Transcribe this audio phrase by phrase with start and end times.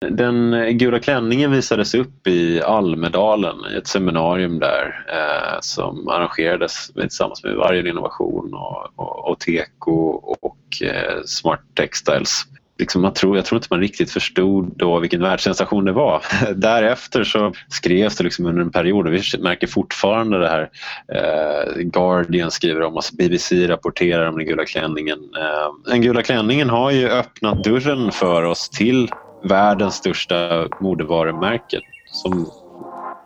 [0.00, 7.44] Den gula klänningen visades upp i Almedalen i ett seminarium där eh, som arrangerades tillsammans
[7.44, 9.92] med Vargen Innovation och, och, och Teko
[10.40, 12.46] och eh, Smart Textiles
[12.78, 16.22] liksom man tror, jag tror inte man riktigt förstod då vilken världssensation det var.
[16.54, 20.70] Därefter så skrevs det liksom under en period och vi märker fortfarande det här.
[21.12, 25.18] Eh, Guardian skriver om oss, BBC rapporterar om den gula klänningen.
[25.18, 29.08] Eh, den gula klänningen har ju öppnat dörren för oss till
[29.42, 32.46] världens största modevarumärke som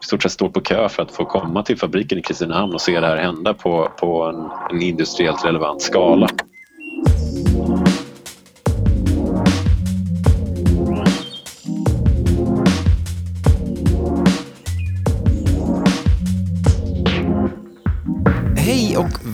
[0.02, 2.80] i stort sett står på kö för att få komma till fabriken i Kristinehamn och
[2.80, 6.28] se det här hända på, på en, en industriellt relevant skala.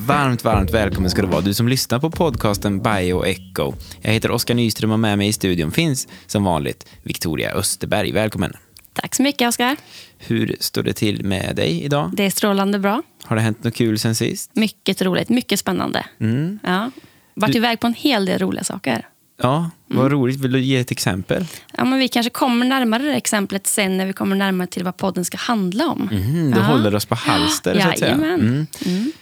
[0.08, 3.74] Varmt, varmt välkommen ska du vara, du som lyssnar på podcasten Bioecho.
[4.00, 8.12] Jag heter Oskar Nyström och med mig i studion finns som vanligt Victoria Österberg.
[8.12, 8.52] Välkommen.
[8.92, 9.76] Tack så mycket, Oskar.
[10.18, 12.10] Hur står det till med dig idag?
[12.14, 13.02] Det är strålande bra.
[13.24, 14.50] Har det hänt något kul sen sist?
[14.54, 16.06] Mycket roligt, mycket spännande.
[16.20, 16.58] Mm.
[16.62, 16.90] Ja.
[17.34, 17.58] Varit du...
[17.58, 19.06] iväg på en hel del roliga saker.
[19.42, 20.12] Ja, vad mm.
[20.12, 20.40] roligt.
[20.40, 21.46] Vill du ge ett exempel?
[21.76, 24.96] Ja, men vi kanske kommer närmare det exemplet sen när vi kommer närmare till vad
[24.96, 26.08] podden ska handla om.
[26.12, 26.64] Mm, du ja.
[26.64, 28.14] håller oss på halster, ja, så att säga.
[28.14, 28.66] Mm.
[28.86, 29.12] Mm.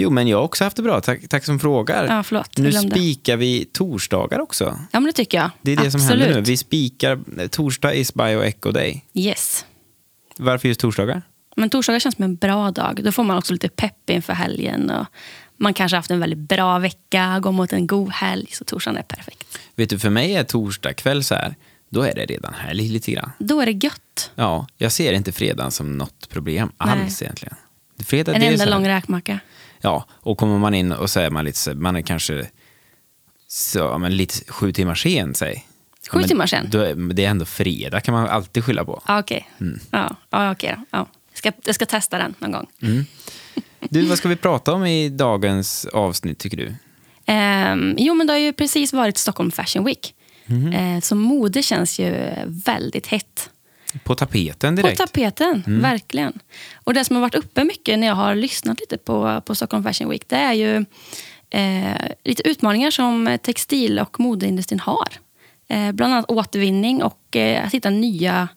[0.00, 1.00] Jo, men jag har också haft det bra.
[1.00, 2.06] Tack, tack som frågar.
[2.06, 4.64] Ja, förlåt, nu spikar vi torsdagar också.
[4.92, 5.50] Ja, men det tycker jag.
[5.62, 6.06] Det är det Absolut.
[6.06, 6.40] som händer nu.
[6.40, 9.04] Vi spikar, torsdag is Bio Echo Day.
[9.14, 9.64] Yes.
[10.36, 11.22] Varför just torsdagar?
[11.56, 13.00] Men torsdagar känns som en bra dag.
[13.04, 14.90] Då får man också lite pepp inför helgen.
[14.90, 15.06] Och
[15.56, 18.46] man kanske har haft en väldigt bra vecka, går mot en god helg.
[18.52, 19.58] Så torsdagen är perfekt.
[19.76, 21.54] Vet du, för mig är torsdag kväll så här,
[21.88, 23.32] då är det redan helg lite grann.
[23.38, 24.30] Då är det gött.
[24.34, 27.56] Ja, jag ser inte fredagen som något problem alls egentligen.
[28.04, 29.40] Fredag, en enda lång räkmacka.
[29.80, 32.46] Ja, och kommer man in och är man lite, man är kanske
[33.48, 35.66] så, men lite sju timmar sen, säg.
[36.10, 36.66] Sju timmar sen?
[36.70, 39.02] Då, det är ändå fredag, kan man alltid skylla på.
[39.04, 39.66] Ah, Okej, okay.
[39.68, 39.80] mm.
[39.90, 40.84] ja, ah, okay då.
[40.90, 41.06] Ja.
[41.34, 42.66] Ska, jag ska testa den någon gång.
[42.82, 43.04] Mm.
[43.80, 46.66] Du, vad ska vi prata om i dagens avsnitt, tycker du?
[47.32, 50.14] Um, jo, men det har ju precis varit Stockholm Fashion Week.
[50.46, 50.94] Mm.
[50.94, 53.50] Uh, så mode känns ju väldigt hett.
[54.04, 54.98] På tapeten direkt.
[54.98, 55.82] På tapeten, mm.
[55.82, 56.38] verkligen.
[56.84, 59.84] Och det som har varit uppe mycket när jag har lyssnat lite på, på Stockholm
[59.84, 60.84] Fashion Week, det är ju
[61.50, 65.08] eh, lite utmaningar som textil och modeindustrin har.
[65.68, 68.48] Eh, bland annat återvinning och eh, att hitta nya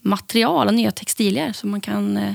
[0.00, 2.34] material och nya textilier som, man kan, eh,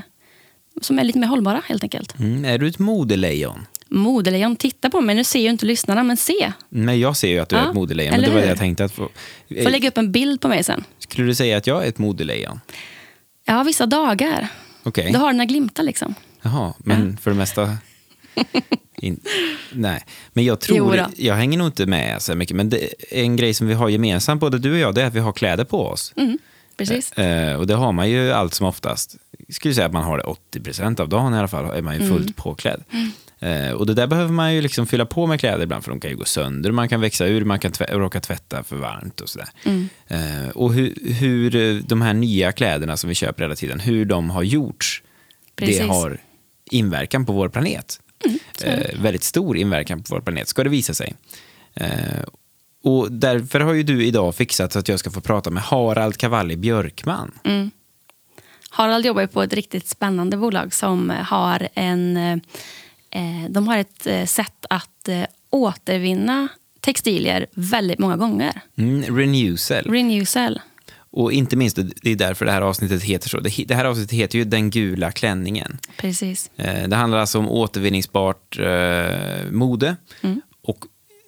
[0.80, 2.18] som är lite mer hållbara helt enkelt.
[2.18, 2.44] Mm.
[2.44, 3.66] Är du ett modelejon?
[3.88, 4.56] Modelejon.
[4.56, 5.14] Titta på mig.
[5.14, 6.52] Nu ser ju inte lyssnarna, men se.
[6.68, 8.10] Nej, jag ser ju att du ja, är ett modelejon.
[8.10, 9.08] Men det var det jag tänkte att få...
[9.48, 10.84] Får lägga upp en bild på mig sen.
[10.98, 12.60] Skulle du säga att jag är ett modelejon?
[13.44, 14.48] Ja, vissa dagar.
[14.84, 15.12] Okay.
[15.12, 16.14] Du har dina glimtar liksom.
[16.42, 17.22] Jaha, men ja.
[17.22, 17.76] för det mesta...
[19.00, 19.20] In...
[19.72, 21.06] Nej, men jag tror...
[21.16, 22.56] Jag hänger nog inte med så mycket.
[22.56, 22.72] Men
[23.10, 25.32] en grej som vi har gemensamt, både du och jag, det är att vi har
[25.32, 26.12] kläder på oss.
[26.16, 26.38] Mm,
[26.76, 27.12] precis.
[27.12, 29.16] Eh, och det har man ju allt som oftast.
[29.46, 31.82] Jag skulle säga att man har det 80 procent av dagen i alla fall, är
[31.82, 32.32] man ju fullt mm.
[32.32, 32.84] påklädd.
[32.90, 33.10] Mm.
[33.40, 36.00] Eh, och det där behöver man ju liksom fylla på med kläder ibland för de
[36.00, 39.20] kan ju gå sönder, man kan växa ur, man kan tvä råka tvätta för varmt
[39.20, 39.48] och sådär.
[39.64, 39.88] Mm.
[40.06, 44.04] Eh, och hur, hur eh, de här nya kläderna som vi köper hela tiden, hur
[44.04, 45.02] de har gjorts,
[45.56, 45.78] Precis.
[45.78, 46.18] det har
[46.70, 48.00] inverkan på vår planet.
[48.24, 51.14] Mm, eh, väldigt stor inverkan på vår planet, ska det visa sig.
[51.74, 51.88] Eh,
[52.84, 56.16] och därför har ju du idag fixat så att jag ska få prata med Harald
[56.16, 57.38] Cavalli Björkman.
[57.44, 57.70] Mm.
[58.70, 62.36] Harald jobbar på ett riktigt spännande bolag som har en Eh,
[63.48, 66.48] de har ett eh, sätt att eh, återvinna
[66.80, 68.60] textilier väldigt många gånger.
[68.78, 69.90] Mm, renewcell.
[69.90, 70.60] Renewcell.
[71.10, 73.40] Och inte minst, det är därför det här avsnittet heter så.
[73.40, 75.78] Det här avsnittet heter ju Den gula klänningen.
[75.96, 76.50] Precis.
[76.88, 79.96] Det handlar alltså om återvinningsbart eh, mode.
[80.20, 80.40] Mm.
[80.62, 80.78] Och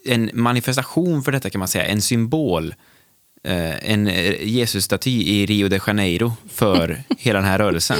[0.04, 2.74] en manifestation för detta kan man säga, en symbol.
[3.44, 4.06] Eh, en
[4.40, 7.98] Jesus-staty i Rio de Janeiro för hela den här rörelsen.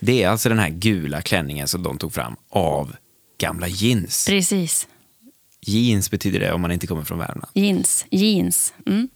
[0.00, 2.96] Det är alltså den här gula klänningen som de tog fram av
[3.40, 4.26] gamla jeans.
[4.26, 4.88] Precis.
[5.60, 7.50] Jeans betyder det om man inte kommer från Värmland.
[7.54, 8.06] Jeans.
[8.10, 8.74] Jeans.
[8.86, 9.08] Mm.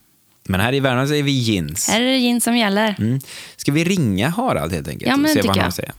[0.49, 1.89] Men här i Värmland säger vi jeans.
[1.89, 2.95] Här är det jeans som gäller.
[2.99, 3.21] Mm.
[3.57, 5.11] Ska vi ringa Harald helt enkelt?
[5.11, 5.93] Ja, men se vad han att säga?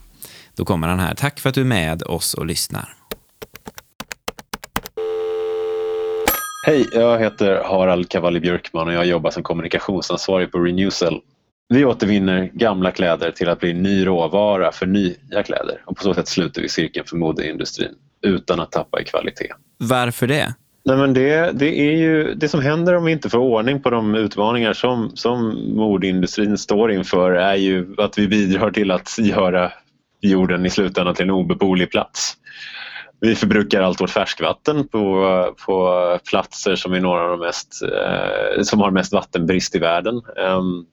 [0.54, 1.14] Då kommer han här.
[1.14, 2.94] Tack för att du är med oss och lyssnar.
[6.66, 11.20] Hej, jag heter Harald Cavalli Björkman och jag jobbar som kommunikationsansvarig på Renewcell.
[11.68, 16.14] Vi återvinner gamla kläder till att bli ny råvara för nya kläder och på så
[16.14, 19.52] sätt sluter vi cirkeln för modeindustrin utan att tappa i kvalitet.
[19.78, 20.54] Varför det?
[20.84, 23.90] Nej, men det, det är ju det som händer om vi inte får ordning på
[23.90, 29.72] de utmaningar som, som modeindustrin står inför är ju att vi bidrar till att göra
[30.20, 32.36] jorden i slutändan till en obeboelig plats.
[33.20, 38.62] Vi förbrukar allt vårt färskvatten på, på platser som är några av de mest, eh,
[38.62, 40.14] som har mest vattenbrist i världen.
[40.14, 40.86] Um,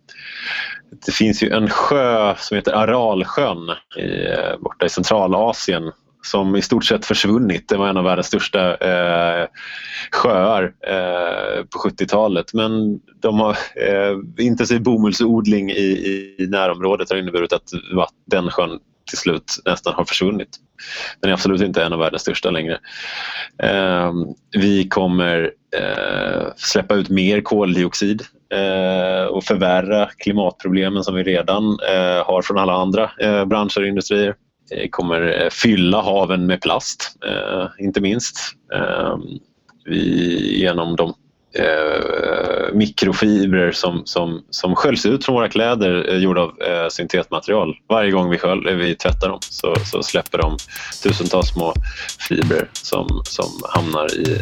[1.05, 5.91] det finns ju en sjö som heter Aralsjön i, eh, borta i Centralasien
[6.25, 7.69] som i stort sett försvunnit.
[7.69, 9.47] Det var en av världens största eh,
[10.11, 12.53] sjöar eh, på 70-talet.
[12.53, 17.69] Men de har eh, intensiv bomullsodling i, i, närområdet har inneburit att
[18.25, 18.79] den sjön
[19.09, 20.49] till slut nästan har försvunnit.
[21.21, 22.79] Den är absolut inte en av världens största längre.
[23.63, 24.13] Eh,
[24.51, 28.23] vi kommer eh, släppa ut mer koldioxid
[28.53, 33.87] eh, och förvärra klimatproblemen som vi redan eh, har från alla andra eh, branscher och
[33.87, 34.35] industrier.
[34.73, 38.39] Eh, kommer eh, fylla haven med plast, eh, inte minst.
[38.73, 39.21] Ehm,
[39.85, 41.13] vi, genom de
[41.57, 47.75] eh, mikrofibrer som, som, som sköljs ut från våra kläder eh, gjorda av eh, syntetmaterial.
[47.89, 50.57] Varje gång vi, skölj, eh, vi tvättar dem så, så släpper de
[51.03, 51.73] tusentals små
[52.27, 54.39] fibrer som, som hamnar i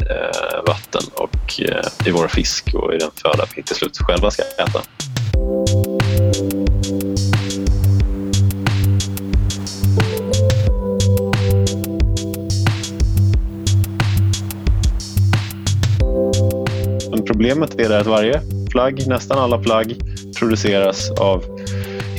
[0.68, 1.60] vatten och
[2.08, 4.82] i vår fisk och i den föda vi till slut själva ska äta.
[17.52, 19.96] Problemet är att varje plagg, nästan alla plagg,
[20.40, 21.60] produceras av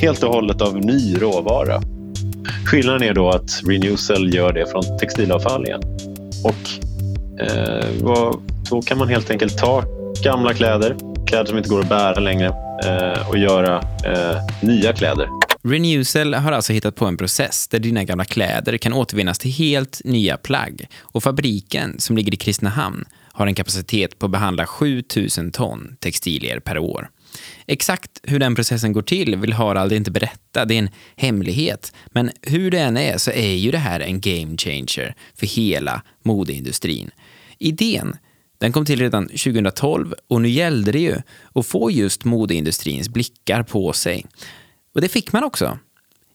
[0.01, 1.81] helt och hållet av ny råvara.
[2.65, 5.81] Skillnaden är då att Renewcell gör det från textilavfall igen.
[6.43, 6.69] Och
[7.41, 9.83] eh, vad, då kan man helt enkelt ta
[10.23, 10.95] gamla kläder,
[11.27, 12.47] kläder som inte går att bära längre
[12.85, 15.27] eh, och göra eh, nya kläder.
[15.63, 20.01] Renewcell har alltså hittat på en process där dina gamla kläder kan återvinnas till helt
[20.03, 25.51] nya plagg och fabriken som ligger i Kristinehamn har en kapacitet på att behandla 7000
[25.51, 27.09] ton textilier per år.
[27.67, 31.93] Exakt hur den processen går till vill Harald inte berätta, det är en hemlighet.
[32.05, 36.01] Men hur det än är så är ju det här en game changer för hela
[36.23, 37.11] modeindustrin.
[37.57, 38.17] Idén
[38.57, 41.15] den kom till redan 2012 och nu gällde det ju
[41.53, 44.25] att få just modeindustrins blickar på sig.
[44.95, 45.79] Och det fick man också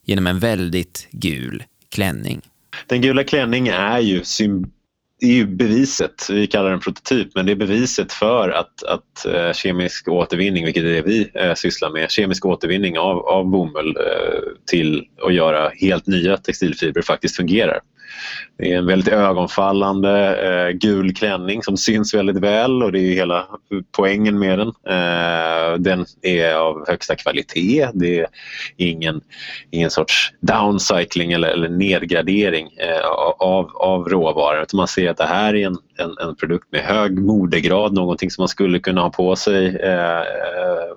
[0.05, 2.41] genom en väldigt gul klänning.
[2.87, 4.71] Den gula klänningen är ju sym
[5.19, 9.25] det är ju beviset, vi kallar den prototyp, men det är beviset för att, att
[9.25, 13.97] eh, kemisk återvinning, vilket är det vi eh, sysslar med, kemisk återvinning av, av bomull
[13.97, 17.79] eh, till att göra helt nya textilfibrer faktiskt fungerar.
[18.57, 23.13] Det är en väldigt ögonfallande eh, gul klänning som syns väldigt väl och det är
[23.13, 23.47] hela
[23.91, 24.67] poängen med den.
[24.67, 27.89] Eh, den är av högsta kvalitet.
[27.93, 28.27] Det är
[28.77, 29.21] ingen,
[29.71, 33.05] ingen sorts downcycling eller, eller nedgradering eh,
[33.39, 34.65] av, av råvaror.
[34.73, 38.41] Man ser att det här är en, en, en, produkt med hög modegrad, någonting som
[38.41, 40.95] man skulle kunna ha på sig eh, eh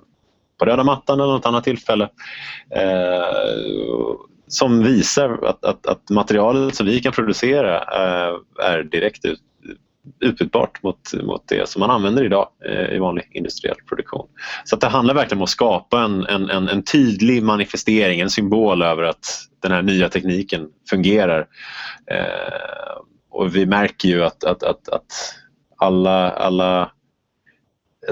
[0.59, 2.09] på röda mattan eller något annat tillfälle.
[2.75, 4.15] Eh,
[4.53, 8.35] som visar att, att, att, materialet som vi kan producera eh,
[8.65, 9.39] är direkt ut,
[10.19, 14.27] utbytbart mot, mot det som man använder idag eh, i vanlig industriell produktion.
[14.65, 18.81] Så det handlar verkligen om att skapa en, en, en, en, tydlig manifestering, en symbol
[18.81, 21.47] över att den här nya tekniken fungerar.
[22.11, 22.97] Eh,
[23.29, 25.05] och vi märker ju att, att, att, att
[25.77, 26.91] alla, alla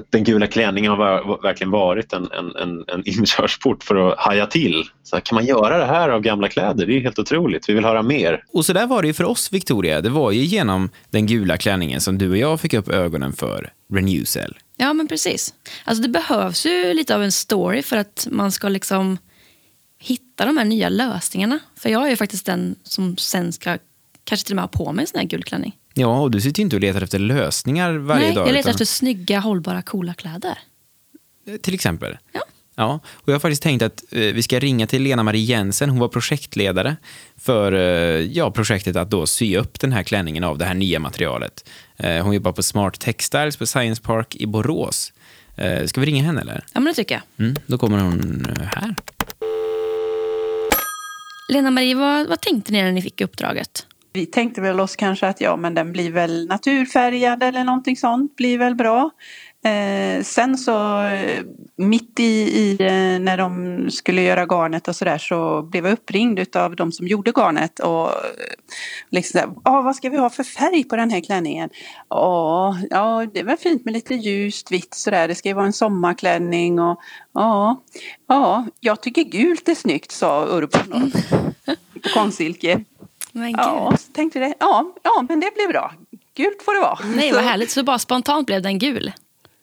[0.09, 4.83] den gula klänningen har verkligen varit en, en, en, en inkörsport för att haja till.
[5.03, 6.85] Så kan man göra det här av gamla kläder?
[6.85, 7.69] Det är helt otroligt.
[7.69, 8.43] Vi vill höra mer.
[8.53, 10.01] Och så där var det ju för oss, Victoria.
[10.01, 13.73] Det var ju genom den gula klänningen som du och jag fick upp ögonen för
[13.93, 14.57] Renewcell.
[14.77, 15.53] Ja, men precis.
[15.83, 19.17] Alltså det behövs ju lite av en story för att man ska liksom
[19.99, 21.59] hitta de här nya lösningarna.
[21.79, 23.77] För jag är ju faktiskt den som sen ska
[24.23, 25.75] kanske till och med ha på mig en sån här gul klänning.
[25.93, 28.47] Ja, och du sitter ju inte och letar efter lösningar varje Nej, dag.
[28.47, 28.71] jag letar utan...
[28.71, 30.57] efter snygga, hållbara, coola kläder.
[31.61, 32.17] Till exempel?
[32.31, 32.41] Ja.
[32.75, 35.89] Ja, och jag har faktiskt tänkt att eh, vi ska ringa till Lena-Marie Jensen.
[35.89, 36.95] Hon var projektledare
[37.37, 37.79] för eh,
[38.21, 41.69] ja, projektet att då sy upp den här klänningen av det här nya materialet.
[41.97, 45.13] Eh, hon jobbar på Smart Textiles på Science Park i Borås.
[45.55, 46.63] Eh, ska vi ringa henne eller?
[46.73, 47.45] Ja, men det tycker jag.
[47.45, 48.95] Mm, då kommer hon eh, här.
[51.49, 53.85] Lena-Marie, vad, vad tänkte ni när ni fick uppdraget?
[54.13, 58.35] Vi tänkte väl oss kanske att ja, men den blir väl naturfärgad eller någonting sånt,
[58.35, 59.11] blir väl bra.
[59.63, 61.43] Eh, sen så eh,
[61.75, 66.55] mitt i, i eh, när de skulle göra garnet och sådär så blev jag uppringd
[66.55, 68.13] av de som gjorde garnet och eh,
[69.09, 71.69] liksom såhär, ah, vad ska vi ha för färg på den här klänningen?
[72.07, 75.73] Ah, ja, det var fint med lite ljust vitt sådär, det ska ju vara en
[75.73, 76.99] sommarklänning och
[77.33, 77.83] ja,
[78.27, 81.11] ja, jag tycker gult är snyggt sa Urban
[82.03, 82.83] på konstsilke.
[83.31, 84.53] Men ja, så tänkte det.
[84.59, 85.93] Ja, ja, men det blev bra.
[86.35, 86.99] Gult får det vara.
[87.15, 87.71] Nej, vad härligt.
[87.71, 89.11] Så bara spontant blev den gul?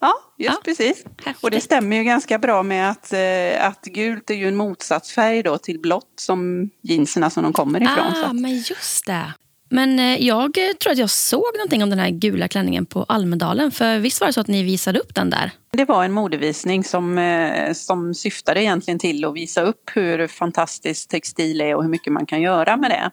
[0.01, 0.61] Ja, just ja.
[0.63, 1.05] precis.
[1.25, 1.43] Häftigt.
[1.43, 5.43] Och det stämmer ju ganska bra med att, eh, att gult är ju en motsatsfärg
[5.43, 8.23] då till blått som jeanserna som de kommer ifrån.
[8.25, 9.33] Ah, men just det.
[9.69, 13.71] Men eh, jag tror att jag såg någonting om den här gula klänningen på Almedalen.
[13.71, 15.51] För visst var det så att ni visade upp den där?
[15.71, 21.09] Det var en modevisning som, eh, som syftade egentligen till att visa upp hur fantastiskt
[21.09, 23.11] textil är och hur mycket man kan göra med det.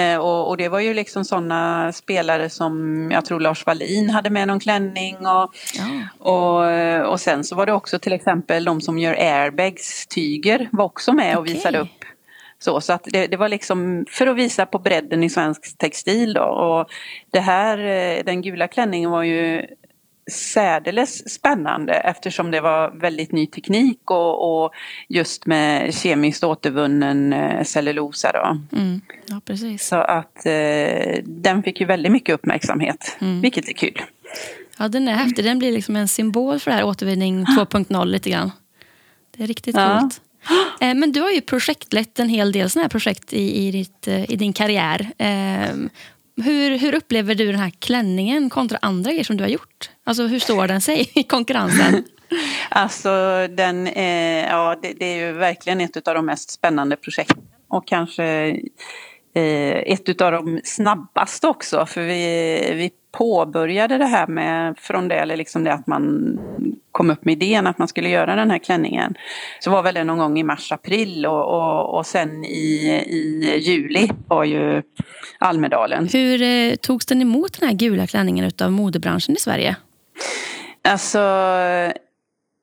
[0.00, 4.30] Eh, och, och det var ju liksom sådana spelare som jag tror Lars Wallin hade
[4.30, 6.30] med någon klänning och, ja.
[6.30, 10.84] och, och sen så var det också till exempel de som gör airbags, tyger var
[10.84, 11.54] också med och okay.
[11.54, 11.95] visade upp
[12.66, 16.32] så, så att det, det, var liksom för att visa på bredden i svensk textil
[16.32, 16.42] då.
[16.42, 16.90] Och
[17.30, 19.66] det här, eh, den gula klänningen var ju
[20.30, 24.72] särdeles spännande eftersom det var väldigt ny teknik och, och
[25.08, 28.32] just med kemiskt återvunnen eh, cellulosa.
[28.32, 28.76] Då.
[28.78, 29.00] Mm.
[29.26, 29.86] Ja, precis.
[29.86, 33.40] Så att eh, den fick ju väldigt mycket uppmärksamhet, mm.
[33.40, 34.02] vilket är kul.
[34.78, 35.44] Ja, den är häftig.
[35.44, 38.50] Den blir liksom en symbol för det här återvinning 2.0 lite grann.
[39.36, 39.98] Det är riktigt ja.
[40.00, 40.20] coolt.
[40.80, 44.08] Eh, men du har ju projektlett en hel del sådana här projekt i, i, ditt,
[44.08, 45.12] eh, i din karriär.
[45.18, 45.90] Ehm,
[46.42, 49.90] hur, hur upplever du den här klänningen kontra andra grejer som du har gjort?
[50.04, 52.04] Alltså hur står den sig i konkurrensen?
[52.68, 53.10] Alltså
[53.50, 57.86] den eh, ja, det, det, är ju verkligen ett av de mest spännande projekten och
[57.86, 58.56] kanske
[59.36, 65.36] ett av de snabbaste också för vi, vi påbörjade det här med från det, eller
[65.36, 66.38] liksom det att man
[66.92, 69.14] kom upp med idén att man skulle göra den här klänningen.
[69.60, 74.10] Så var väl det någon gång i mars-april och, och, och sen i, i juli
[74.26, 74.82] var ju
[75.38, 76.08] Almedalen.
[76.12, 79.76] Hur eh, togs den emot den här gula klänningen av modebranschen i Sverige?
[80.88, 81.18] Alltså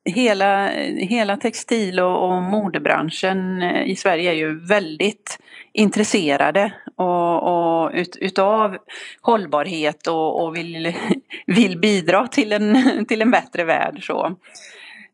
[0.06, 0.68] hela,
[0.98, 5.40] hela textil och, och modebranschen eh, i Sverige är ju väldigt
[5.72, 8.78] intresserade och, och ut, utav
[9.22, 10.94] hållbarhet och, och, vill,
[11.48, 14.04] vill bidra till en, till en bättre värld.
[14.04, 14.36] Så.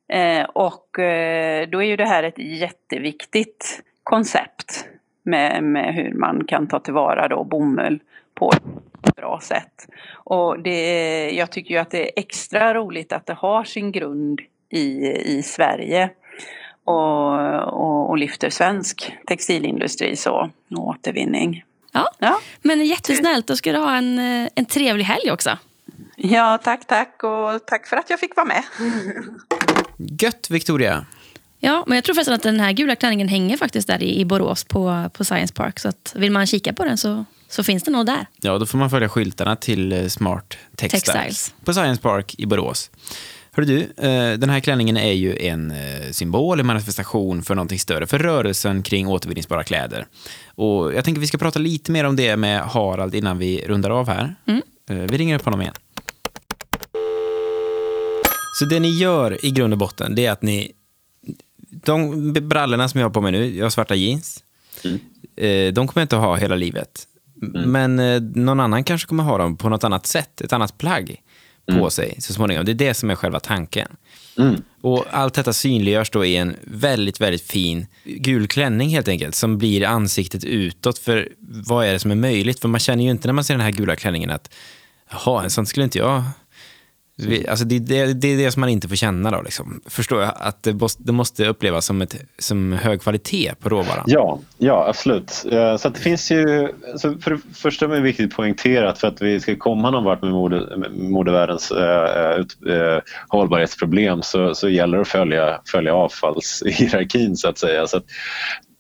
[0.08, 4.86] Eh, och eh, då är ju det här ett jätteviktigt koncept
[5.24, 8.00] med, med hur man kan ta tillvara då bomull
[8.34, 9.88] på ett bra sätt.
[10.14, 14.42] Och det, jag tycker ju att det är extra roligt att det har sin grund
[14.70, 15.08] i,
[15.38, 16.10] i Sverige
[16.84, 17.34] och,
[17.68, 21.64] och, och lyfter svensk textilindustri så, och återvinning.
[21.92, 22.12] Ja.
[22.20, 23.48] ja, men jättesnällt.
[23.48, 24.20] Då ska du ha en,
[24.56, 25.58] en trevlig helg också.
[26.16, 28.64] Ja, tack, tack och tack för att jag fick vara med.
[29.98, 31.06] Gött, Victoria.
[31.60, 34.64] Ja, men jag tror faktiskt att den här gula klänningen hänger faktiskt där i, Borås
[34.64, 35.80] på, på Science Park.
[35.80, 38.26] Så att vill man kika på den så, så finns den nog där.
[38.42, 41.54] Ja, då får man följa skyltarna till eh, Smart Textiles, Textiles.
[41.66, 42.92] på Science Park i Borås.
[43.60, 47.80] Hör du, eh, den här klänningen är ju en eh, symbol, en manifestation för någonting
[47.80, 50.08] större, för rörelsen kring återvinningsbara kläder.
[50.48, 53.66] Och jag tänker att vi ska prata lite mer om det med Harald innan vi
[53.68, 54.36] rundar av här.
[54.46, 54.62] Mm.
[54.90, 55.74] Eh, vi ringer upp honom igen.
[58.60, 60.72] Så det ni gör i grund och botten, det är att ni...
[61.72, 64.44] De brallorna som jag har på mig nu, jag har svarta jeans.
[64.84, 65.00] Mm.
[65.74, 67.08] De kommer jag inte att ha hela livet.
[67.42, 67.72] Mm.
[67.72, 67.96] Men
[68.34, 71.22] någon annan kanske kommer ha dem på något annat sätt, ett annat plagg
[71.70, 71.90] på mm.
[71.90, 72.66] sig så småningom.
[72.66, 73.88] Det är det som är själva tanken.
[74.38, 74.62] Mm.
[74.82, 79.58] Och Allt detta synliggörs då i en väldigt, väldigt fin gul klänning helt enkelt, som
[79.58, 82.60] blir ansiktet utåt för vad är det som är möjligt?
[82.60, 84.54] För man känner ju inte när man ser den här gula klänningen att
[85.12, 86.24] jaha, en sån skulle inte jag
[87.50, 89.32] Alltså det, det, det, är det som man inte får känna.
[89.32, 89.82] Då, liksom.
[89.86, 90.34] Förstår jag?
[90.36, 94.04] Att det måste, det måste upplevas som, ett, som hög kvalitet på råvaran.
[94.08, 95.46] Ja, ja absolut.
[95.52, 99.00] Eh, så det finns ju, så för det första är det viktigt att poängtera att
[99.00, 102.40] för att vi ska komma någon vart med, mode, med modevärldens äh,
[102.76, 107.88] äh, hållbarhetsproblem så, så gäller det att följa, följa avfallshierarkin så att säga.
[107.88, 108.06] Så att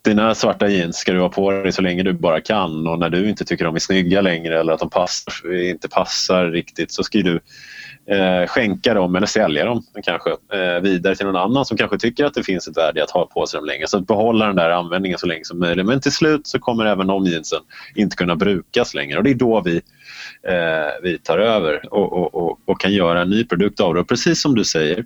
[0.01, 3.09] dina svarta jeans ska du ha på dig så länge du bara kan och när
[3.09, 7.03] du inte tycker de är snygga längre eller att de passar, inte passar riktigt så
[7.03, 7.39] ska du
[8.15, 12.25] eh, skänka dem eller sälja dem kanske eh, vidare till någon annan som kanske tycker
[12.25, 13.87] att det finns ett värde i att ha på sig dem länge.
[13.87, 15.85] Så att behålla den där användningen så länge som möjligt.
[15.85, 17.61] Men till slut så kommer även de jeansen
[17.95, 19.75] inte kunna brukas längre och det är då vi,
[20.47, 23.99] eh, vi tar över och, och, och, och, kan göra en ny produkt av det.
[23.99, 25.05] Och precis som du säger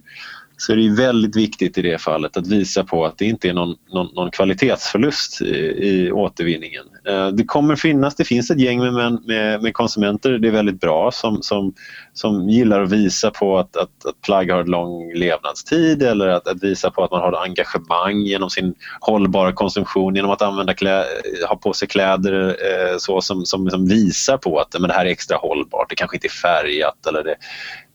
[0.57, 3.53] så är det väldigt viktigt i det fallet att visa på att det inte är
[3.53, 5.45] någon, någon, någon kvalitetsförlust i,
[5.87, 6.85] i, återvinningen.
[7.07, 10.79] Eh, det kommer finnas, det finns ett gäng med, med, med, konsumenter, det är väldigt
[10.79, 11.73] bra, som, som,
[12.13, 16.47] som gillar att visa på att, att, att plagg har en lång levnadstid eller att,
[16.47, 20.99] att, visa på att man har engagemang genom sin hållbara konsumtion genom att använda klä,
[20.99, 24.93] eh, ha på sig kläder eh, så som, som, som, visar på att men det
[24.93, 27.35] här är extra hållbart, det kanske inte är färgat eller det,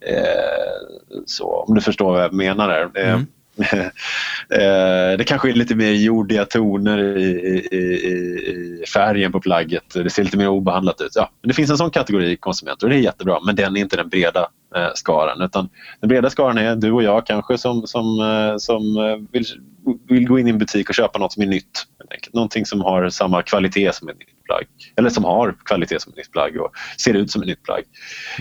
[0.06, 2.90] Eh, så, om du förstår vad jag menar där.
[2.94, 3.26] Eh, mm.
[4.50, 7.30] Eh, det kanske är lite mer jordiga toner i,
[7.72, 9.94] i, i, färgen på plagget.
[9.94, 11.12] Det ser lite mer obehandlat ut.
[11.14, 13.96] Ja, det finns en sån kategori konsumenter och det är jättebra men den är inte
[13.96, 15.42] den breda eh, skaran.
[15.42, 15.68] Utan
[16.00, 19.44] den breda skaran är du och jag kanske som, som, eh, som eh, vill,
[20.08, 21.84] vill gå in i en butik och köpa något som är nytt.
[22.32, 24.66] Någonting som har samma kvalitet som är nytt plagg.
[24.96, 27.84] Eller som har kvalitet som ett nytt plagg och ser ut som ett nytt plagg.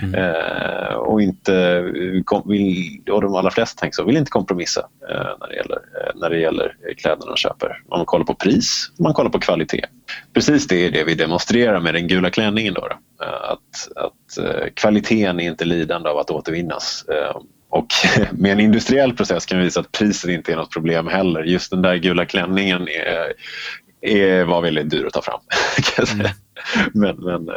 [0.02, 0.14] Mm.
[0.14, 1.84] Eh, och, inte,
[2.24, 5.76] kom, vill, och de allra flesta tänker så, vill inte kompromissa eh, när, det gäller,
[5.76, 7.82] eh, när det gäller kläderna de köper.
[7.90, 9.84] Man kollar på pris, man kollar på kvalitet.
[10.34, 12.74] Precis det är det vi demonstrerar med den gula klänningen.
[12.74, 13.24] Då, då.
[13.24, 17.04] Eh, att, att eh, kvaliteten är inte lidande av att återvinnas.
[17.70, 17.86] Och
[18.32, 21.42] med en industriell process kan vi visa att priset inte är något problem heller.
[21.42, 23.32] Just den där gula klänningen är,
[24.00, 25.40] är, var väldigt dyr att ta fram.
[26.12, 26.26] Mm.
[26.92, 27.54] men, men, eh,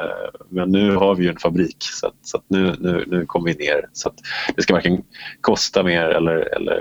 [0.50, 3.54] men nu har vi ju en fabrik så, att, så att nu, nu, nu kommer
[3.54, 4.12] vi ner så
[4.56, 5.04] det ska varken
[5.42, 6.78] kosta mer eller, eller,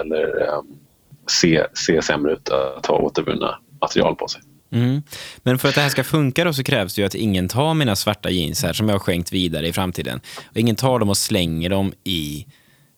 [0.00, 0.78] eller um,
[1.26, 4.42] se, se sämre ut att ha återvunna material på sig.
[4.72, 5.02] Mm.
[5.42, 7.74] Men för att det här ska funka då så krävs det ju att ingen tar
[7.74, 10.20] mina svarta jeans här som jag har skänkt vidare i framtiden.
[10.50, 12.46] Och ingen tar dem och slänger dem i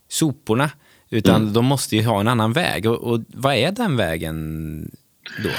[0.08, 0.70] soporna.
[1.10, 1.52] Utan mm.
[1.52, 2.86] de måste ju ha en annan väg.
[2.86, 4.96] Och, och vad är den vägen
[5.42, 5.50] då?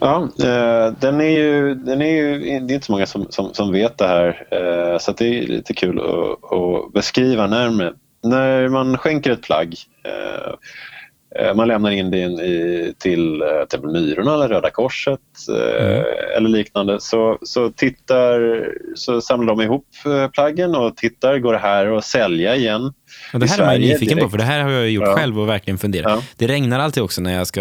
[0.00, 3.54] Ja, eh, den är ju, den är ju, det är inte så många som, som,
[3.54, 7.92] som vet det här eh, så det är lite kul att, att beskriva närmare.
[8.22, 9.74] När man skänker ett plagg
[10.04, 10.12] eh,
[10.42, 10.54] Eh,
[11.54, 16.04] man lämnar in det i, till eh, till Myrorna eller Röda Korset eh, mm.
[16.36, 17.00] eller liknande.
[17.00, 19.86] Så, så, tittar, så samlar de ihop
[20.32, 22.92] plaggen och tittar, går det här att sälja igen?
[23.32, 24.22] Och det här är man nyfiken direkt.
[24.22, 25.14] på, för det här har jag gjort ja.
[25.14, 26.12] själv och verkligen funderat.
[26.12, 26.22] Ja.
[26.36, 27.60] Det regnar alltid också när jag ska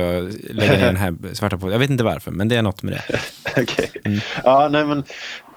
[0.50, 1.72] lägga ner den här svarta på.
[1.72, 3.20] Jag vet inte varför, men det är något med det.
[3.62, 3.88] okay.
[4.06, 4.20] mm.
[4.44, 5.04] ja, nej, men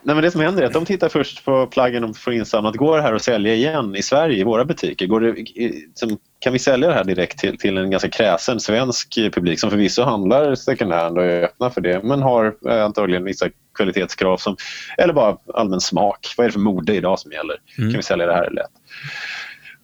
[0.06, 2.76] Nej, men det som händer är att de tittar först på plaggen och får insamlat.
[2.76, 5.06] Går det här att sälja igen i Sverige, i våra butiker?
[5.06, 5.34] Går det,
[6.38, 10.02] kan vi sälja det här direkt till, till en ganska kräsen svensk publik som förvisso
[10.02, 14.56] handlar second hand och är öppna för det men har eh, antagligen vissa kvalitetskrav som,
[14.99, 16.34] eller bara allmän smak.
[16.37, 17.56] Vad är det för mode idag som gäller?
[17.78, 17.90] Mm.
[17.90, 18.70] Kan vi sälja det här lätt?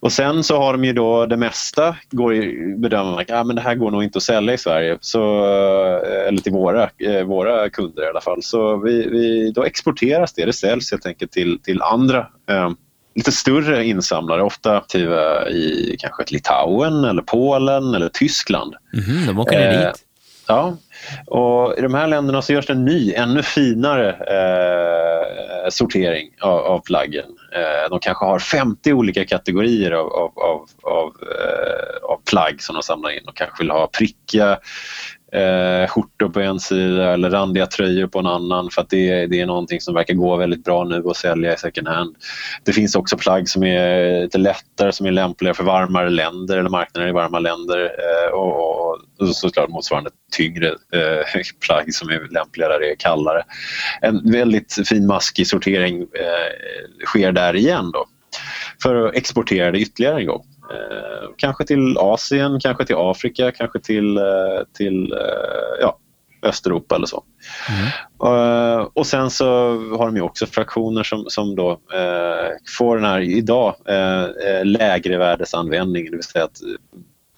[0.01, 3.45] Och sen så har de ju då det mesta går i, bedömer man att ah,
[3.45, 4.99] det här går nog inte att sälja i Sverige.
[5.01, 8.43] Så, eh, eller till våra, eh, våra kunder i alla fall.
[8.43, 10.45] Så vi, vi, då exporteras det.
[10.45, 12.19] Det säljs helt enkelt till, till andra
[12.51, 12.71] eh,
[13.15, 14.43] lite större insamlare.
[14.43, 18.75] Ofta aktiva i kanske Litauen, eller Polen eller Tyskland.
[18.95, 20.05] Mm, de åker ner dit?
[20.51, 20.77] Ja,
[21.27, 26.59] och i de här länderna så görs det en ny, ännu finare eh, sortering av,
[26.59, 27.25] av plaggen.
[27.53, 32.75] Eh, de kanske har 50 olika kategorier av, av, av, av, eh, av plagg som
[32.75, 33.23] de samlar in.
[33.25, 34.59] De kanske vill ha prickiga
[35.33, 39.41] eh, skjortor på en sida eller randiga tröjor på en annan för att det, det
[39.41, 42.17] är någonting som verkar gå väldigt bra nu att sälja i second hand.
[42.65, 46.71] Det finns också plagg som är lite lättare som är lämpliga för varmare länder eller
[46.71, 52.69] marknader i varma länder eh, och, och såklart motsvarande tyngre eh, plagg som är lämpliga
[52.69, 53.43] där det är kallare.
[54.01, 58.07] En väldigt fin maskig sortering eh, sker där igen då
[58.83, 60.45] för att exportera det ytterligare en gång.
[60.71, 64.25] Eh, kanske till Asien, kanske till Afrika, kanske till, eh,
[64.77, 65.19] till eh,
[65.81, 65.99] ja,
[66.43, 67.25] Östeuropa eller så.
[67.69, 68.87] Mm.
[68.95, 69.47] Och sen så
[69.97, 75.19] har de ju också fraktioner som, som då uh, får den här idag uh, lägre
[75.19, 76.61] värdesanvändning, det vill säga att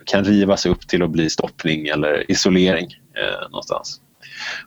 [0.05, 2.89] kan rivas upp till att bli stoppning eller isolering
[3.51, 4.01] någonstans.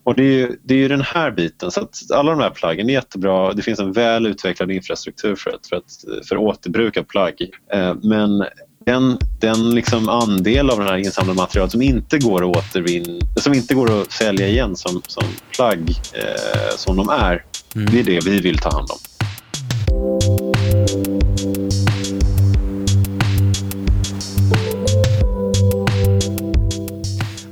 [0.04, 2.50] Och det är, ju, det är ju den här biten, så att alla de här
[2.50, 3.54] plaggen är jättebra.
[3.54, 7.50] Det finns en väl utvecklad infrastruktur för, att, för, att, för återbruk av plagg.
[7.74, 8.46] Eh, men
[8.86, 13.54] den, den liksom andel av den här insamlade materialet som inte går att återvinna, som
[13.54, 15.24] inte går att sälja igen som, som
[15.56, 17.88] plagg eh, som de är, mm.
[17.92, 20.45] det är det vi vill ta hand om.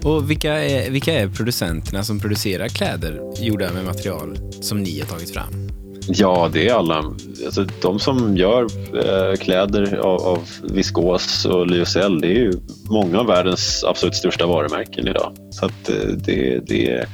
[0.03, 5.07] Och vilka är, vilka är producenterna som producerar kläder gjorda med material som ni har
[5.07, 5.69] tagit fram?
[6.07, 6.97] Ja, det är alla.
[7.45, 8.63] Alltså, de som gör
[8.95, 12.53] eh, kläder av, av viskos och lyocell, det är ju
[12.89, 15.35] många av världens absolut största varumärken idag.
[15.51, 17.05] Så att, eh, det, det,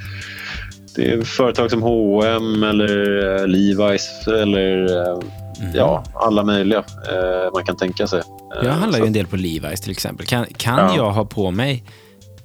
[0.96, 5.20] det är företag som H&M eller eh, Levi's eller eh,
[5.62, 5.72] Mm.
[5.76, 8.22] Ja, alla möjliga eh, man kan tänka sig.
[8.64, 10.26] Jag handlar ju en del på Levi's till exempel.
[10.26, 10.96] Kan, kan ja.
[10.96, 11.84] jag ha på mig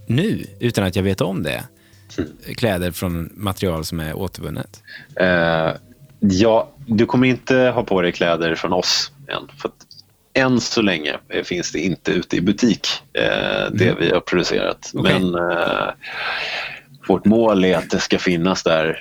[0.07, 1.65] nu utan att jag vet om det?
[2.57, 4.83] Kläder från material som är återvunnet?
[5.21, 5.73] Uh,
[6.21, 9.49] ja, du kommer inte ha på dig kläder från oss än.
[9.59, 9.71] För
[10.33, 12.89] än så länge finns det inte ute i butik,
[13.19, 13.23] uh,
[13.73, 13.97] det mm.
[13.99, 14.91] vi har producerat.
[14.95, 15.13] Okay.
[15.13, 15.91] Men uh,
[17.09, 18.99] vårt mål är att det ska finnas där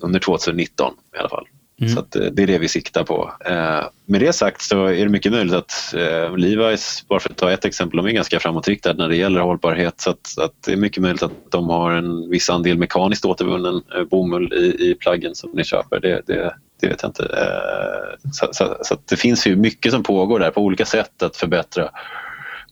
[0.00, 1.46] under 2019 i alla fall.
[1.82, 1.94] Mm.
[1.94, 3.32] Så att, eh, det är det vi siktar på.
[3.44, 7.36] Eh, med det sagt så är det mycket möjligt att eh, Levi's, bara för att
[7.36, 10.00] ta ett exempel, de är ganska framåtriktade när det gäller hållbarhet.
[10.00, 13.82] Så att, att det är mycket möjligt att de har en viss andel mekaniskt återvunnen
[13.96, 16.00] eh, bomull i, i plaggen som ni köper.
[16.00, 17.22] Det, det, det vet jag inte.
[17.22, 21.36] Eh, så, så, så det finns ju mycket som pågår där på olika sätt att
[21.36, 21.90] förbättra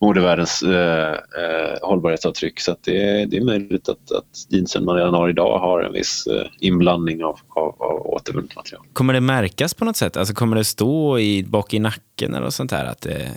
[0.00, 2.60] modevärldens eh, eh, hållbarhetsavtryck.
[2.60, 6.26] Så det, det, är möjligt att, att jeansen man redan har idag har en viss
[6.26, 8.82] eh, inblandning av, av, av återvunnet material.
[8.92, 10.16] Kommer det märkas på något sätt?
[10.16, 12.84] Alltså kommer det stå i, bak i nacken eller sånt här?
[12.84, 13.28] Att det...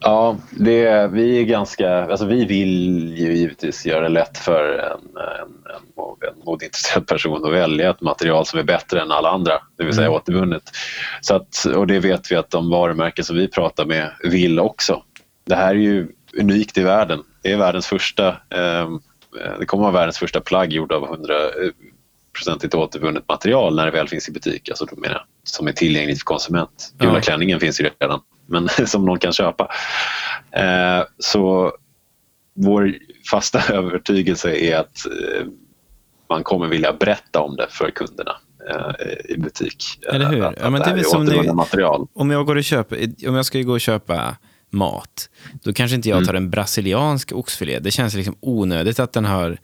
[0.00, 5.00] Ja, det, vi är ganska, alltså vi vill ju givetvis göra det lätt för en,
[5.16, 9.52] en, en, en modeintresserad person att välja ett material som är bättre än alla andra,
[9.76, 10.16] det vill säga mm.
[10.16, 10.62] återvunnet.
[11.20, 15.02] Så att, och det vet vi att de varumärken som vi pratar med vill också.
[15.48, 16.08] Det här är ju
[16.40, 17.22] unikt i världen.
[17.42, 18.88] Det är världens första, eh,
[19.58, 21.34] det kommer att vara världens första plagg gjord av 100
[22.38, 26.18] procentigt återvunnet material när det väl finns i butik, alltså då menar som är tillgängligt
[26.18, 26.94] för konsument.
[26.98, 27.20] Gula ja.
[27.20, 29.70] klänningen finns ju redan, men som någon kan köpa.
[30.50, 31.72] Eh, så
[32.54, 32.94] vår
[33.30, 35.46] fasta övertygelse är att eh,
[36.28, 38.36] man kommer vilja berätta om det för kunderna
[38.70, 39.84] eh, i butik.
[40.12, 40.44] Eller hur?
[40.44, 42.06] Att, ja, men det är som nu, material.
[42.14, 44.36] Om jag, går och köper, om jag ska gå och köpa
[44.70, 45.30] mat,
[45.62, 46.26] då kanske inte jag mm.
[46.26, 47.78] tar en brasiliansk oxfilé.
[47.78, 49.58] Det känns liksom onödigt att den har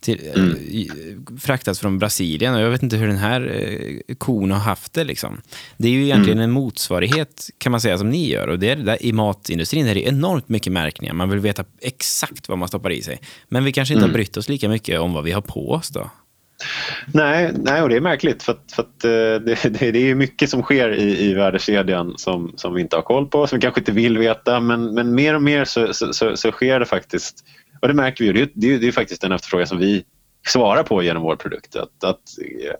[0.00, 0.50] till, mm.
[0.50, 3.60] Eh, fraktats från Brasilien och jag vet inte hur den här
[4.08, 5.04] eh, kon har haft det.
[5.04, 5.40] Liksom.
[5.76, 6.44] Det är ju egentligen mm.
[6.44, 9.86] en motsvarighet kan man säga som ni gör och det är det där, i matindustrin
[9.86, 11.14] är det enormt mycket märkningar.
[11.14, 13.20] Man vill veta exakt vad man stoppar i sig.
[13.48, 14.10] Men vi kanske inte mm.
[14.10, 16.10] har brytt oss lika mycket om vad vi har på oss då.
[17.14, 20.14] Nej, nej och det är märkligt för att, för att eh, det, det, det, är
[20.14, 23.62] mycket som sker i, i värdekedjan som, som vi inte har koll på, som vi
[23.62, 26.86] kanske inte vill veta men, men mer och mer så, så, så, så sker det
[26.86, 27.44] faktiskt
[27.80, 28.32] och det märker vi.
[28.32, 30.04] Det, det, det är faktiskt en efterfrågan som vi
[30.46, 31.76] svarar på genom vår produkt.
[31.76, 32.20] Att, att
[32.64, 32.74] eh,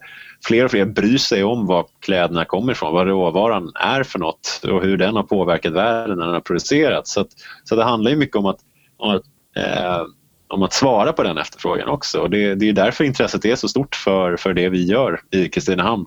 [0.47, 4.61] fler och fler bryr sig om var kläderna kommer ifrån, vad råvaran är för något
[4.65, 7.13] och hur den har påverkat världen när den har producerats.
[7.13, 7.29] Så, att,
[7.65, 8.61] så det handlar ju mycket om att,
[8.97, 9.23] om att,
[9.57, 10.03] eh,
[10.49, 12.21] om att svara på den efterfrågan också.
[12.21, 15.49] Och det, det är därför intresset är så stort för, för det vi gör i
[15.49, 16.07] Kristinehamn.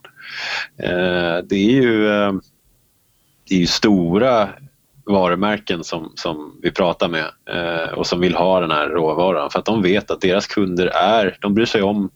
[0.77, 2.33] Eh, det är ju, eh,
[3.49, 4.49] det är ju stora
[5.05, 9.59] varumärken som, som vi pratar med eh, och som vill ha den här råvaran för
[9.59, 12.09] att de vet att deras kunder är, de bryr sig om,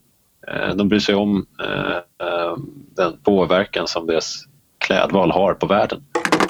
[0.48, 2.56] eh, de bryr sig om eh, eh
[2.96, 4.44] den påverkan som deras
[4.78, 6.02] klädval har på världen.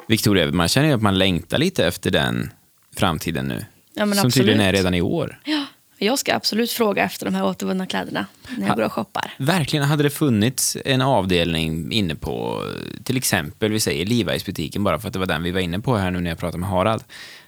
[0.08, 2.50] Victoria, man känner ju att man längtar lite efter den
[2.96, 3.64] framtiden nu.
[3.94, 4.34] Ja, som absolut.
[4.34, 5.40] tydligen är redan i år.
[5.44, 5.55] Ja.
[5.98, 8.26] Jag ska absolut fråga efter de här återvunna kläderna
[8.58, 9.34] när jag går och shoppar.
[9.38, 9.84] Verkligen.
[9.84, 12.64] Hade det funnits en avdelning inne på
[13.04, 15.96] till exempel vi säger Levi's-butiken, bara för att det var den vi var inne på
[15.96, 17.04] här nu när jag pratade med Harald,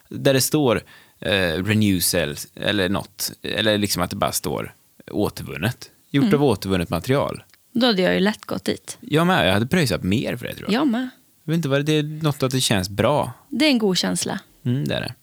[0.09, 0.83] där det står
[1.21, 4.75] eh, renew cells eller något, eller liksom att det bara står
[5.11, 6.35] återvunnet, gjort mm.
[6.35, 7.43] av återvunnet material.
[7.73, 8.99] Då hade jag ju lätt gått dit.
[9.01, 9.49] Jag med.
[9.49, 10.81] Jag hade pröjsat mer för det tror jag.
[10.81, 11.11] Jag med.
[11.45, 13.33] Jag vet inte vad det är, något att det känns bra.
[13.49, 14.41] Det är en god känsla.
[14.65, 15.15] Mm, det är det.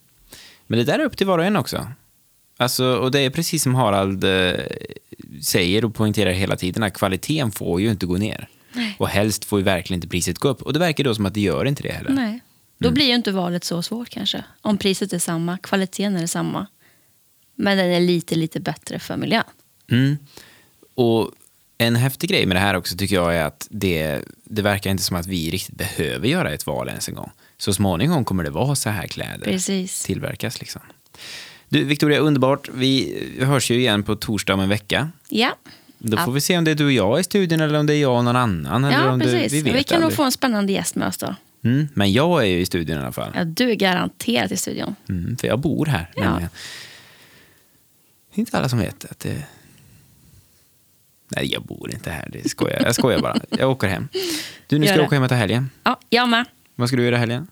[0.68, 1.88] Men det där är upp till var och en också.
[2.58, 4.54] Alltså, och det är precis som Harald eh,
[5.41, 8.50] säger och poängterar hela tiden att kvaliteten får ju inte gå ner.
[8.74, 8.96] Nej.
[9.00, 10.62] Och helst får ju verkligen inte priset gå upp.
[10.62, 12.12] Och det verkar då som att det gör inte det heller.
[12.12, 12.39] Nej.
[12.78, 12.94] Då mm.
[12.94, 14.44] blir ju inte valet så svårt kanske.
[14.62, 16.68] Om priset är samma, kvaliteten är detsamma.
[17.56, 19.44] Men den är lite, lite bättre för miljön.
[19.91, 20.18] Mm.
[20.96, 21.32] Och
[21.78, 25.04] en häftig grej med det här också tycker jag är att det, det verkar inte
[25.04, 27.32] som att vi riktigt behöver göra ett val ens en gång.
[27.58, 30.04] Så småningom kommer det vara så här kläder Precis.
[30.04, 30.60] tillverkas.
[30.60, 30.82] Liksom.
[31.69, 32.69] Du, Victoria, underbart.
[32.73, 35.10] Vi hörs ju igen på torsdag om en vecka.
[35.30, 35.56] Ja.
[35.97, 37.95] Då får vi se om det är du och jag i studion eller om det
[37.95, 38.84] är jag och någon annan.
[38.84, 39.51] Eller ja, om precis.
[39.51, 41.36] Det, vi, vi kan nog få en spännande gäst med oss då.
[41.63, 43.32] Mm, men jag är ju i studion i alla fall.
[43.36, 44.95] Ja, du är garanterat i studion.
[45.10, 46.12] Mm, för jag bor här.
[46.15, 46.39] Ja.
[48.36, 49.43] Det är inte alla som vet att det...
[51.28, 52.30] Nej, jag bor inte här.
[52.34, 52.82] Det skojar.
[52.84, 53.38] Jag skojar bara.
[53.49, 54.08] Jag åker hem.
[54.67, 55.69] Du, nu ska du åka hem till helgen.
[55.84, 56.45] Ja, jag med.
[56.75, 57.47] Vad ska du göra helgen?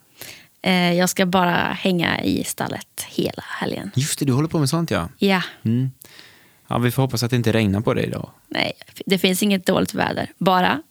[0.63, 3.91] Eh, jag ska bara hänga i stallet hela helgen.
[3.95, 5.09] Just det, du håller på med sånt ja.
[5.17, 5.41] Ja.
[5.65, 5.91] Mm.
[6.67, 8.29] Ja, vi får hoppas att det inte regnar på dig idag.
[8.49, 8.73] Nej,
[9.05, 10.31] det finns inget dåligt väder.
[10.37, 10.81] Bara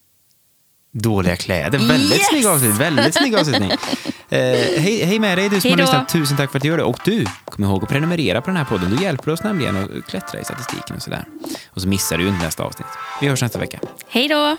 [0.95, 1.79] Dåliga kläder.
[1.79, 2.29] Väldigt yes!
[2.29, 2.79] snygg avslutning.
[2.79, 3.71] Väldigt snygg avslutning.
[4.29, 4.39] Eh,
[4.79, 6.09] hej, hej med dig du som har lyssnat.
[6.09, 6.83] Tusen tack för att du gör det.
[6.83, 8.97] Och du, kom ihåg att prenumerera på den här podden.
[8.97, 11.25] Du hjälper oss nämligen att klättra i statistiken och sådär.
[11.71, 12.87] Och så missar du inte nästa avsnitt.
[13.21, 13.79] Vi hörs nästa vecka.
[14.09, 14.57] Hej då!